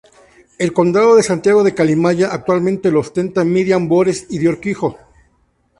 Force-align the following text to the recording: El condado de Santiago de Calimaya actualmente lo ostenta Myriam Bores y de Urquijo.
El 0.57 0.73
condado 0.73 1.15
de 1.15 1.21
Santiago 1.21 1.63
de 1.63 1.75
Calimaya 1.75 2.29
actualmente 2.33 2.89
lo 2.89 3.01
ostenta 3.01 3.43
Myriam 3.45 3.87
Bores 3.87 4.25
y 4.31 4.39
de 4.39 4.49
Urquijo. 4.49 4.97